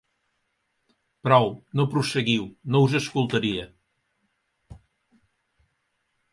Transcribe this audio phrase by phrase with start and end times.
[1.27, 1.45] Prou,
[1.81, 3.69] no prosseguiu: no us escoltaria.